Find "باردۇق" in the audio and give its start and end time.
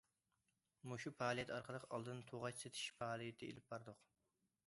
3.75-4.03